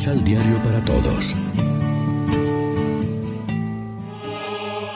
Misal 0.00 0.24
Diario 0.24 0.56
para 0.62 0.82
Todos. 0.82 1.36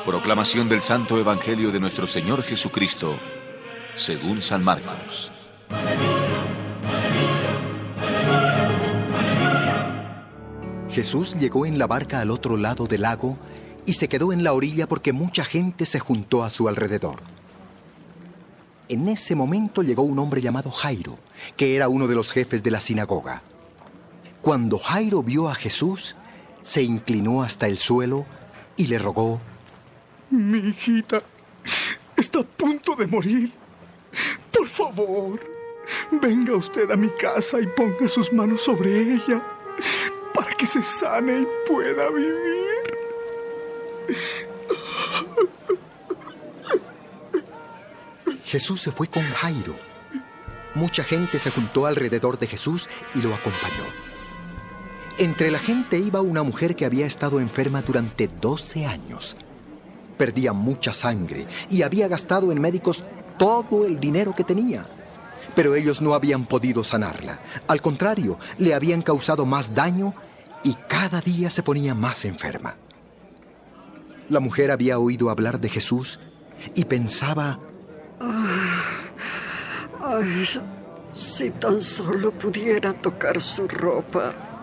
Proclamación 0.02 0.66
del 0.70 0.80
Santo 0.80 1.18
Evangelio 1.18 1.70
de 1.70 1.78
nuestro 1.78 2.06
Señor 2.06 2.42
Jesucristo, 2.42 3.14
según 3.94 4.40
San 4.40 4.64
Marcos. 4.64 5.30
Jesús 10.88 11.34
llegó 11.34 11.66
en 11.66 11.78
la 11.78 11.86
barca 11.86 12.20
al 12.20 12.30
otro 12.30 12.56
lado 12.56 12.86
del 12.86 13.02
lago 13.02 13.36
y 13.84 13.92
se 13.92 14.08
quedó 14.08 14.32
en 14.32 14.42
la 14.42 14.54
orilla 14.54 14.88
porque 14.88 15.12
mucha 15.12 15.44
gente 15.44 15.84
se 15.84 15.98
juntó 15.98 16.44
a 16.44 16.48
su 16.48 16.66
alrededor. 16.66 17.16
En 18.88 19.06
ese 19.10 19.34
momento 19.34 19.82
llegó 19.82 20.02
un 20.02 20.18
hombre 20.18 20.40
llamado 20.40 20.70
Jairo, 20.70 21.18
que 21.58 21.76
era 21.76 21.90
uno 21.90 22.06
de 22.06 22.14
los 22.14 22.32
jefes 22.32 22.62
de 22.62 22.70
la 22.70 22.80
sinagoga. 22.80 23.42
Cuando 24.44 24.78
Jairo 24.78 25.22
vio 25.22 25.48
a 25.48 25.54
Jesús, 25.54 26.16
se 26.60 26.82
inclinó 26.82 27.42
hasta 27.42 27.66
el 27.66 27.78
suelo 27.78 28.26
y 28.76 28.88
le 28.88 28.98
rogó, 28.98 29.40
Mi 30.28 30.58
hijita 30.58 31.22
está 32.14 32.40
a 32.40 32.42
punto 32.42 32.94
de 32.94 33.06
morir. 33.06 33.50
Por 34.52 34.68
favor, 34.68 35.40
venga 36.10 36.56
usted 36.56 36.90
a 36.90 36.96
mi 36.96 37.08
casa 37.08 37.58
y 37.58 37.66
ponga 37.68 38.06
sus 38.06 38.30
manos 38.34 38.60
sobre 38.60 39.14
ella 39.14 39.42
para 40.34 40.54
que 40.54 40.66
se 40.66 40.82
sane 40.82 41.40
y 41.40 41.46
pueda 41.66 42.10
vivir. 42.10 42.98
Jesús 48.44 48.82
se 48.82 48.92
fue 48.92 49.06
con 49.06 49.22
Jairo. 49.22 49.74
Mucha 50.74 51.02
gente 51.02 51.38
se 51.38 51.50
juntó 51.50 51.86
alrededor 51.86 52.38
de 52.38 52.46
Jesús 52.46 52.90
y 53.14 53.22
lo 53.22 53.34
acompañó. 53.34 54.13
Entre 55.16 55.52
la 55.52 55.60
gente 55.60 55.98
iba 55.98 56.20
una 56.20 56.42
mujer 56.42 56.74
que 56.74 56.84
había 56.84 57.06
estado 57.06 57.38
enferma 57.38 57.82
durante 57.82 58.26
12 58.26 58.84
años. 58.84 59.36
Perdía 60.16 60.52
mucha 60.52 60.92
sangre 60.92 61.46
y 61.70 61.82
había 61.82 62.08
gastado 62.08 62.50
en 62.50 62.60
médicos 62.60 63.04
todo 63.38 63.86
el 63.86 64.00
dinero 64.00 64.34
que 64.34 64.42
tenía. 64.42 64.84
Pero 65.54 65.76
ellos 65.76 66.02
no 66.02 66.14
habían 66.14 66.46
podido 66.46 66.82
sanarla. 66.82 67.38
Al 67.68 67.80
contrario, 67.80 68.38
le 68.58 68.74
habían 68.74 69.02
causado 69.02 69.46
más 69.46 69.72
daño 69.72 70.14
y 70.64 70.74
cada 70.88 71.20
día 71.20 71.48
se 71.48 71.62
ponía 71.62 71.94
más 71.94 72.24
enferma. 72.24 72.76
La 74.28 74.40
mujer 74.40 74.72
había 74.72 74.98
oído 74.98 75.30
hablar 75.30 75.60
de 75.60 75.68
Jesús 75.68 76.18
y 76.74 76.86
pensaba, 76.86 77.60
Ay, 80.00 80.44
si 81.12 81.50
tan 81.50 81.80
solo 81.80 82.32
pudiera 82.32 82.92
tocar 82.94 83.40
su 83.40 83.68
ropa, 83.68 84.53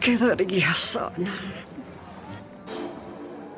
quedaría 0.00 0.74
sana. 0.74 1.64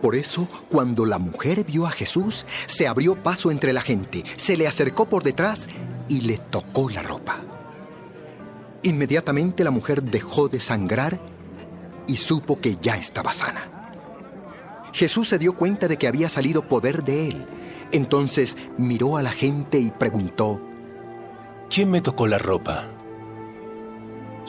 Por 0.01 0.15
eso, 0.15 0.49
cuando 0.71 1.05
la 1.05 1.19
mujer 1.19 1.65
vio 1.65 1.87
a 1.87 1.91
Jesús, 1.91 2.47
se 2.67 2.89
abrió 2.89 3.23
paso 3.23 3.51
entre 3.51 3.73
la 3.73 3.83
gente, 3.83 4.25
se 4.37 4.57
le 4.57 4.67
acercó 4.67 5.07
por 5.07 5.23
detrás 5.23 5.69
y 6.09 6.23
le 6.23 6.39
tocó 6.39 6.89
la 6.89 7.03
ropa. 7.03 7.41
Inmediatamente 8.83 9.63
la 9.63 9.71
mujer 9.71 10.03
dejó 10.03 10.49
de 10.49 10.59
sangrar 10.59 11.21
y 12.07 12.17
supo 12.17 12.61
que 12.61 12.77
ya 12.81 12.97
estaba 12.97 13.33
sana. 13.35 13.71
Jesús 14.93 15.29
se 15.29 15.39
dio 15.39 15.55
cuenta 15.55 15.87
de 15.87 15.99
que 15.99 16.09
había 16.09 16.29
salido 16.29 16.67
poder 16.67 17.05
de 17.05 17.29
él. 17.29 17.47
Entonces 17.93 18.57
miró 18.79 19.19
a 19.19 19.23
la 19.23 19.33
gente 19.33 19.79
y 19.79 19.91
preguntó, 19.91 20.61
¿Quién 21.69 21.91
me 21.91 22.01
tocó 22.01 22.27
la 22.27 22.39
ropa? 22.39 22.89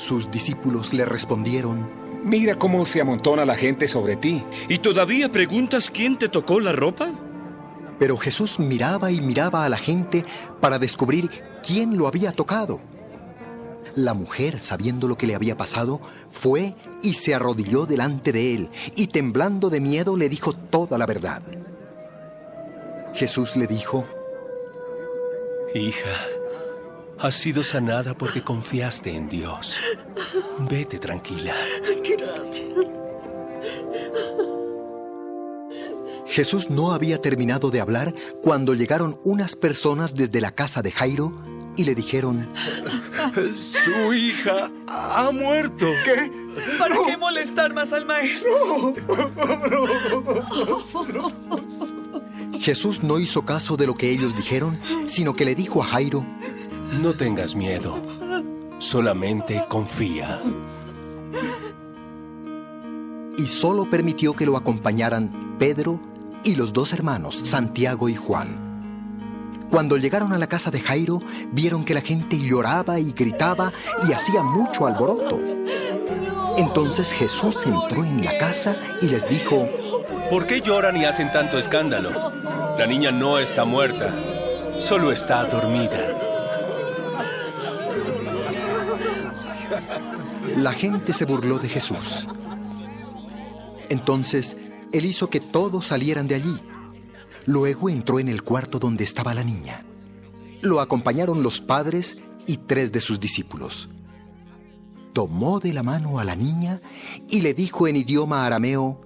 Sus 0.01 0.31
discípulos 0.31 0.95
le 0.95 1.05
respondieron, 1.05 1.87
Mira 2.23 2.55
cómo 2.57 2.87
se 2.87 3.01
amontona 3.01 3.45
la 3.45 3.53
gente 3.53 3.87
sobre 3.87 4.15
ti. 4.15 4.43
¿Y 4.67 4.79
todavía 4.79 5.31
preguntas 5.31 5.91
quién 5.91 6.17
te 6.17 6.27
tocó 6.27 6.59
la 6.59 6.71
ropa? 6.71 7.11
Pero 7.99 8.17
Jesús 8.17 8.57
miraba 8.57 9.11
y 9.11 9.21
miraba 9.21 9.63
a 9.63 9.69
la 9.69 9.77
gente 9.77 10.25
para 10.59 10.79
descubrir 10.79 11.29
quién 11.61 11.99
lo 11.99 12.07
había 12.07 12.31
tocado. 12.31 12.81
La 13.93 14.15
mujer, 14.15 14.59
sabiendo 14.59 15.07
lo 15.07 15.19
que 15.19 15.27
le 15.27 15.35
había 15.35 15.55
pasado, 15.55 16.01
fue 16.31 16.73
y 17.03 17.13
se 17.13 17.35
arrodilló 17.35 17.85
delante 17.85 18.31
de 18.31 18.55
él 18.55 18.69
y 18.95 19.05
temblando 19.05 19.69
de 19.69 19.81
miedo 19.81 20.17
le 20.17 20.29
dijo 20.29 20.53
toda 20.53 20.97
la 20.97 21.05
verdad. 21.05 21.43
Jesús 23.13 23.55
le 23.55 23.67
dijo, 23.67 24.07
Hija, 25.75 26.27
has 27.21 27.35
sido 27.35 27.63
sanada 27.63 28.13
porque 28.15 28.41
confiaste 28.41 29.15
en 29.15 29.29
Dios. 29.29 29.75
Vete 30.69 30.99
tranquila. 30.99 31.55
Gracias. 32.03 32.67
Jesús 36.27 36.69
no 36.69 36.93
había 36.93 37.21
terminado 37.21 37.71
de 37.71 37.81
hablar 37.81 38.13
cuando 38.41 38.73
llegaron 38.73 39.19
unas 39.23 39.55
personas 39.55 40.15
desde 40.15 40.39
la 40.39 40.51
casa 40.51 40.81
de 40.81 40.91
Jairo 40.91 41.33
y 41.75 41.83
le 41.83 41.93
dijeron, 41.93 42.47
Su 43.33 44.13
hija 44.13 44.71
ha 44.87 45.29
muerto. 45.31 45.87
¿Qué? 46.05 46.31
¿Para 46.77 46.95
qué 47.05 47.17
molestar 47.17 47.73
más 47.73 47.91
al 47.91 48.05
maestro? 48.05 48.95
Jesús 52.59 53.03
no 53.03 53.19
hizo 53.19 53.43
caso 53.43 53.75
de 53.75 53.87
lo 53.87 53.95
que 53.95 54.11
ellos 54.11 54.35
dijeron, 54.35 54.79
sino 55.07 55.33
que 55.33 55.45
le 55.45 55.55
dijo 55.55 55.81
a 55.81 55.85
Jairo, 55.85 56.25
No 56.99 57.13
tengas 57.13 57.55
miedo. 57.55 58.01
Solamente 58.79 59.63
confía. 59.69 60.41
y 63.41 63.47
solo 63.47 63.89
permitió 63.89 64.33
que 64.33 64.45
lo 64.45 64.55
acompañaran 64.55 65.55
Pedro 65.57 65.99
y 66.43 66.55
los 66.55 66.73
dos 66.73 66.93
hermanos, 66.93 67.35
Santiago 67.35 68.07
y 68.07 68.15
Juan. 68.15 68.69
Cuando 69.71 69.97
llegaron 69.97 70.31
a 70.33 70.37
la 70.37 70.47
casa 70.47 70.69
de 70.69 70.79
Jairo, 70.79 71.19
vieron 71.51 71.83
que 71.83 71.93
la 71.93 72.01
gente 72.01 72.37
lloraba 72.37 72.99
y 72.99 73.13
gritaba 73.13 73.71
y 74.07 74.11
hacía 74.11 74.43
mucho 74.43 74.85
alboroto. 74.85 75.39
Entonces 76.57 77.13
Jesús 77.13 77.65
entró 77.65 78.03
en 78.03 78.23
la 78.23 78.37
casa 78.37 78.75
y 79.01 79.07
les 79.07 79.27
dijo, 79.27 79.67
¿Por 80.29 80.45
qué 80.45 80.61
lloran 80.61 80.97
y 80.97 81.05
hacen 81.05 81.31
tanto 81.31 81.57
escándalo? 81.57 82.11
La 82.77 82.85
niña 82.85 83.11
no 83.11 83.39
está 83.39 83.65
muerta, 83.65 84.13
solo 84.79 85.11
está 85.11 85.45
dormida. 85.45 86.30
La 90.57 90.73
gente 90.73 91.13
se 91.13 91.25
burló 91.25 91.59
de 91.59 91.69
Jesús. 91.69 92.27
Entonces, 93.89 94.57
él 94.91 95.05
hizo 95.05 95.29
que 95.29 95.39
todos 95.39 95.87
salieran 95.87 96.27
de 96.27 96.35
allí. 96.35 96.59
Luego 97.45 97.89
entró 97.89 98.19
en 98.19 98.29
el 98.29 98.43
cuarto 98.43 98.79
donde 98.79 99.03
estaba 99.03 99.33
la 99.33 99.43
niña. 99.43 99.85
Lo 100.61 100.79
acompañaron 100.79 101.43
los 101.43 101.59
padres 101.61 102.17
y 102.45 102.57
tres 102.57 102.91
de 102.91 103.01
sus 103.01 103.19
discípulos. 103.19 103.89
Tomó 105.13 105.59
de 105.59 105.73
la 105.73 105.83
mano 105.83 106.19
a 106.19 106.23
la 106.23 106.35
niña 106.35 106.81
y 107.29 107.41
le 107.41 107.53
dijo 107.53 107.87
en 107.87 107.97
idioma 107.97 108.45
arameo, 108.45 109.01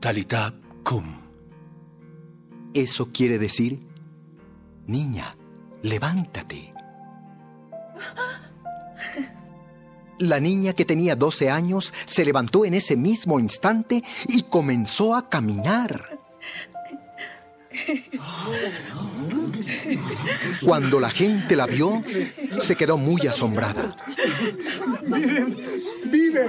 Talitá 0.00 0.54
cum. 0.82 1.04
eso 2.74 3.10
quiere 3.12 3.38
decir, 3.38 3.86
niña, 4.86 5.36
levántate. 5.82 6.74
La 10.18 10.40
niña 10.40 10.72
que 10.72 10.84
tenía 10.84 11.16
12 11.16 11.50
años 11.50 11.92
se 12.04 12.24
levantó 12.24 12.64
en 12.64 12.74
ese 12.74 12.96
mismo 12.96 13.40
instante 13.40 14.02
y 14.28 14.42
comenzó 14.42 15.14
a 15.14 15.28
caminar. 15.28 16.18
Cuando 20.64 21.00
la 21.00 21.10
gente 21.10 21.56
la 21.56 21.66
vio, 21.66 22.02
se 22.60 22.76
quedó 22.76 22.96
muy 22.96 23.26
asombrada. 23.26 23.96
Vive. 26.06 26.46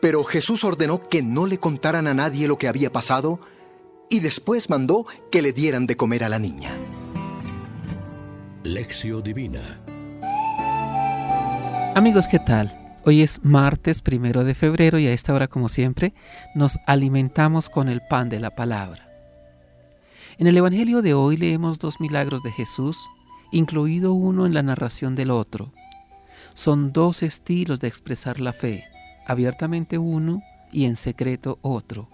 Pero 0.00 0.24
Jesús 0.24 0.64
ordenó 0.64 1.02
que 1.02 1.22
no 1.22 1.46
le 1.46 1.58
contaran 1.58 2.06
a 2.06 2.14
nadie 2.14 2.48
lo 2.48 2.58
que 2.58 2.68
había 2.68 2.92
pasado 2.92 3.40
y 4.08 4.20
después 4.20 4.70
mandó 4.70 5.06
que 5.30 5.42
le 5.42 5.52
dieran 5.52 5.86
de 5.86 5.96
comer 5.96 6.24
a 6.24 6.28
la 6.28 6.38
niña. 6.38 6.70
Lección 8.62 9.22
Divina. 9.22 9.80
Amigos, 11.98 12.28
¿qué 12.28 12.38
tal? 12.38 12.96
Hoy 13.06 13.22
es 13.22 13.40
martes 13.42 14.02
primero 14.02 14.44
de 14.44 14.54
febrero 14.54 15.00
y 15.00 15.08
a 15.08 15.12
esta 15.12 15.34
hora, 15.34 15.48
como 15.48 15.68
siempre, 15.68 16.14
nos 16.54 16.78
alimentamos 16.86 17.68
con 17.68 17.88
el 17.88 18.02
pan 18.02 18.28
de 18.28 18.38
la 18.38 18.54
palabra. 18.54 19.10
En 20.38 20.46
el 20.46 20.56
Evangelio 20.56 21.02
de 21.02 21.14
hoy 21.14 21.36
leemos 21.36 21.80
dos 21.80 22.00
milagros 22.00 22.44
de 22.44 22.52
Jesús, 22.52 23.04
incluido 23.50 24.12
uno 24.12 24.46
en 24.46 24.54
la 24.54 24.62
narración 24.62 25.16
del 25.16 25.32
otro. 25.32 25.72
Son 26.54 26.92
dos 26.92 27.24
estilos 27.24 27.80
de 27.80 27.88
expresar 27.88 28.38
la 28.38 28.52
fe, 28.52 28.84
abiertamente 29.26 29.98
uno 29.98 30.40
y 30.70 30.84
en 30.84 30.94
secreto 30.94 31.58
otro, 31.62 32.08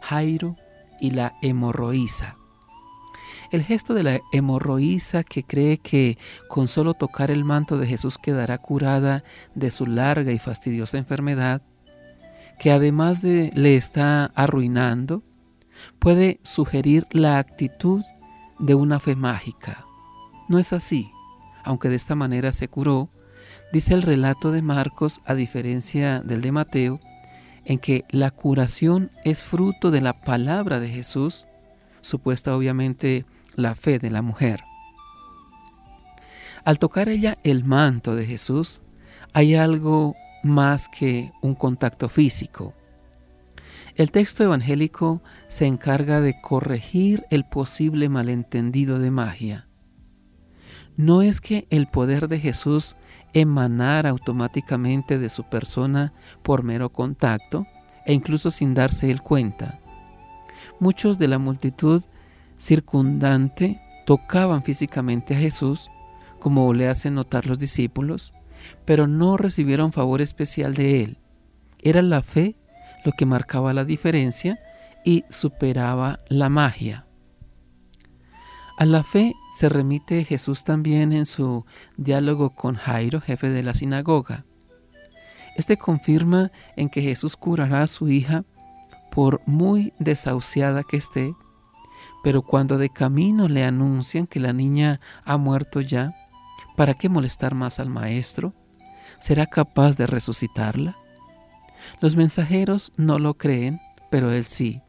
Jairo 0.00 0.56
y 0.98 1.12
la 1.12 1.34
hemorroísa. 1.42 2.36
El 3.50 3.62
gesto 3.62 3.94
de 3.94 4.02
la 4.02 4.20
hemorroísa 4.32 5.24
que 5.24 5.42
cree 5.42 5.78
que 5.78 6.18
con 6.48 6.68
solo 6.68 6.92
tocar 6.92 7.30
el 7.30 7.44
manto 7.44 7.78
de 7.78 7.86
Jesús 7.86 8.18
quedará 8.18 8.58
curada 8.58 9.24
de 9.54 9.70
su 9.70 9.86
larga 9.86 10.32
y 10.32 10.38
fastidiosa 10.38 10.98
enfermedad, 10.98 11.62
que 12.58 12.70
además 12.70 13.22
de 13.22 13.50
le 13.54 13.76
está 13.76 14.26
arruinando, 14.34 15.22
puede 15.98 16.40
sugerir 16.42 17.06
la 17.10 17.38
actitud 17.38 18.02
de 18.58 18.74
una 18.74 19.00
fe 19.00 19.16
mágica. 19.16 19.86
No 20.48 20.58
es 20.58 20.74
así, 20.74 21.10
aunque 21.64 21.88
de 21.88 21.96
esta 21.96 22.14
manera 22.14 22.52
se 22.52 22.68
curó, 22.68 23.08
dice 23.72 23.94
el 23.94 24.02
relato 24.02 24.50
de 24.52 24.60
Marcos, 24.60 25.22
a 25.24 25.34
diferencia 25.34 26.20
del 26.20 26.42
de 26.42 26.52
Mateo, 26.52 27.00
en 27.64 27.78
que 27.78 28.04
la 28.10 28.30
curación 28.30 29.10
es 29.24 29.42
fruto 29.42 29.90
de 29.90 30.00
la 30.00 30.20
palabra 30.20 30.80
de 30.80 30.88
Jesús, 30.88 31.46
supuesta 32.00 32.56
obviamente 32.56 33.24
la 33.58 33.74
fe 33.74 33.98
de 33.98 34.10
la 34.10 34.22
mujer. 34.22 34.62
Al 36.64 36.78
tocar 36.78 37.08
ella 37.08 37.38
el 37.42 37.64
manto 37.64 38.14
de 38.14 38.24
Jesús, 38.24 38.82
hay 39.32 39.56
algo 39.56 40.14
más 40.44 40.88
que 40.88 41.32
un 41.42 41.54
contacto 41.54 42.08
físico. 42.08 42.72
El 43.96 44.12
texto 44.12 44.44
evangélico 44.44 45.22
se 45.48 45.66
encarga 45.66 46.20
de 46.20 46.40
corregir 46.40 47.24
el 47.30 47.44
posible 47.44 48.08
malentendido 48.08 49.00
de 49.00 49.10
magia. 49.10 49.66
No 50.96 51.22
es 51.22 51.40
que 51.40 51.66
el 51.70 51.88
poder 51.88 52.28
de 52.28 52.38
Jesús 52.38 52.96
emanara 53.32 54.10
automáticamente 54.10 55.18
de 55.18 55.28
su 55.28 55.44
persona 55.44 56.12
por 56.44 56.62
mero 56.62 56.90
contacto 56.90 57.66
e 58.06 58.14
incluso 58.14 58.52
sin 58.52 58.74
darse 58.74 59.10
él 59.10 59.20
cuenta. 59.20 59.80
Muchos 60.78 61.18
de 61.18 61.26
la 61.26 61.38
multitud 61.38 62.04
circundante 62.58 63.80
tocaban 64.04 64.62
físicamente 64.62 65.34
a 65.34 65.38
Jesús, 65.38 65.90
como 66.38 66.72
le 66.74 66.88
hacen 66.88 67.14
notar 67.14 67.46
los 67.46 67.58
discípulos, 67.58 68.34
pero 68.84 69.06
no 69.06 69.36
recibieron 69.36 69.92
favor 69.92 70.20
especial 70.20 70.74
de 70.74 71.02
él. 71.02 71.18
Era 71.80 72.02
la 72.02 72.22
fe 72.22 72.56
lo 73.04 73.12
que 73.12 73.26
marcaba 73.26 73.72
la 73.72 73.84
diferencia 73.84 74.58
y 75.04 75.24
superaba 75.30 76.20
la 76.28 76.48
magia. 76.48 77.06
A 78.78 78.84
la 78.84 79.02
fe 79.02 79.34
se 79.52 79.68
remite 79.68 80.24
Jesús 80.24 80.62
también 80.62 81.12
en 81.12 81.26
su 81.26 81.64
diálogo 81.96 82.50
con 82.54 82.76
Jairo, 82.76 83.20
jefe 83.20 83.48
de 83.50 83.62
la 83.62 83.74
sinagoga. 83.74 84.44
Este 85.56 85.76
confirma 85.76 86.52
en 86.76 86.88
que 86.88 87.02
Jesús 87.02 87.36
curará 87.36 87.82
a 87.82 87.88
su 87.88 88.08
hija 88.08 88.44
por 89.10 89.40
muy 89.46 89.92
desahuciada 89.98 90.84
que 90.84 90.96
esté, 90.96 91.34
pero 92.28 92.42
cuando 92.42 92.76
de 92.76 92.90
camino 92.90 93.48
le 93.48 93.64
anuncian 93.64 94.26
que 94.26 94.38
la 94.38 94.52
niña 94.52 95.00
ha 95.24 95.38
muerto 95.38 95.80
ya, 95.80 96.14
¿para 96.76 96.92
qué 96.92 97.08
molestar 97.08 97.54
más 97.54 97.80
al 97.80 97.88
maestro? 97.88 98.52
¿Será 99.18 99.46
capaz 99.46 99.96
de 99.96 100.06
resucitarla? 100.06 100.98
Los 102.02 102.16
mensajeros 102.16 102.92
no 102.98 103.18
lo 103.18 103.38
creen, 103.38 103.80
pero 104.10 104.30
él 104.30 104.44
sí. 104.44 104.82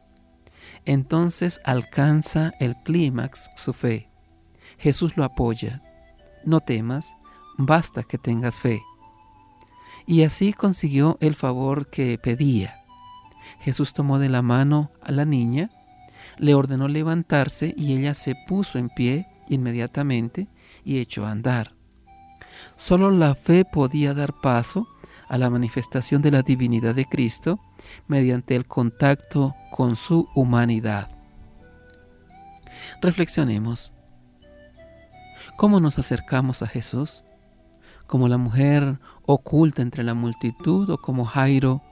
Entonces 0.84 1.62
alcanza 1.64 2.52
el 2.60 2.76
clímax 2.76 3.48
su 3.56 3.72
fe. 3.72 4.10
Jesús 4.76 5.16
lo 5.16 5.24
apoya. 5.24 5.80
No 6.44 6.60
temas, 6.60 7.16
basta 7.56 8.02
que 8.02 8.18
tengas 8.18 8.58
fe. 8.58 8.82
Y 10.06 10.24
así 10.24 10.52
consiguió 10.52 11.16
el 11.22 11.34
favor 11.34 11.88
que 11.88 12.18
pedía. 12.18 12.84
Jesús 13.60 13.94
tomó 13.94 14.18
de 14.18 14.28
la 14.28 14.42
mano 14.42 14.90
a 15.00 15.10
la 15.10 15.24
niña, 15.24 15.70
le 16.38 16.54
ordenó 16.54 16.88
levantarse 16.88 17.74
y 17.76 17.94
ella 17.94 18.14
se 18.14 18.34
puso 18.46 18.78
en 18.78 18.88
pie 18.88 19.28
inmediatamente 19.48 20.48
y 20.84 20.98
echó 20.98 21.26
a 21.26 21.30
andar. 21.30 21.74
Solo 22.76 23.10
la 23.10 23.34
fe 23.34 23.64
podía 23.64 24.14
dar 24.14 24.34
paso 24.40 24.88
a 25.28 25.38
la 25.38 25.50
manifestación 25.50 26.22
de 26.22 26.30
la 26.30 26.42
divinidad 26.42 26.94
de 26.94 27.04
Cristo 27.04 27.60
mediante 28.08 28.56
el 28.56 28.66
contacto 28.66 29.54
con 29.70 29.96
su 29.96 30.28
humanidad. 30.34 31.08
Reflexionemos. 33.00 33.92
¿Cómo 35.56 35.78
nos 35.78 35.98
acercamos 35.98 36.62
a 36.62 36.66
Jesús? 36.66 37.24
¿Como 38.06 38.28
la 38.28 38.38
mujer 38.38 38.98
oculta 39.24 39.82
entre 39.82 40.02
la 40.02 40.14
multitud 40.14 40.90
o 40.90 40.98
como 40.98 41.24
Jairo 41.24 41.82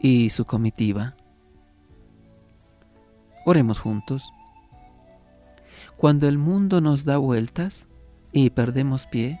y 0.00 0.30
su 0.30 0.44
comitiva? 0.44 1.14
Oremos 3.50 3.80
juntos. 3.80 4.32
Cuando 5.96 6.28
el 6.28 6.38
mundo 6.38 6.80
nos 6.80 7.04
da 7.04 7.16
vueltas 7.16 7.88
y 8.30 8.50
perdemos 8.50 9.06
pie, 9.06 9.40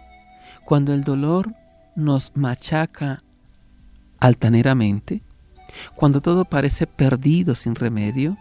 cuando 0.64 0.92
el 0.92 1.04
dolor 1.04 1.54
nos 1.94 2.32
machaca 2.34 3.22
altaneramente, 4.18 5.22
cuando 5.94 6.20
todo 6.20 6.44
parece 6.44 6.88
perdido 6.88 7.54
sin 7.54 7.76
remedio, 7.76 8.36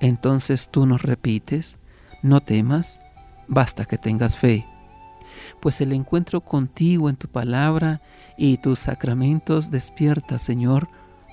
entonces 0.00 0.68
tú 0.70 0.84
nos 0.84 1.00
repites, 1.00 1.78
no 2.22 2.42
temas, 2.42 3.00
basta 3.48 3.86
que 3.86 3.96
tengas 3.96 4.36
fe, 4.36 4.66
pues 5.62 5.80
el 5.80 5.94
encuentro 5.94 6.42
contigo 6.42 7.08
en 7.08 7.16
tu 7.16 7.26
palabra 7.26 8.02
y 8.36 8.58
tus 8.58 8.80
sacramentos 8.80 9.70
despierta, 9.70 10.38
Señor, 10.38 10.90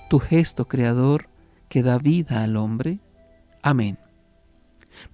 tu 0.08 0.20
gesto 0.20 0.66
creador 0.68 1.28
que 1.68 1.82
da 1.82 1.98
vida 1.98 2.42
al 2.42 2.56
hombre. 2.56 3.00
Amén. 3.62 3.98